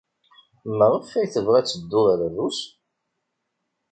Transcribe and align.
Maɣef 0.77 1.09
ay 1.13 1.27
tebɣa 1.33 1.55
ad 1.59 1.67
teddu 1.67 2.01
ɣer 2.05 2.19
Rrus? 2.29 2.59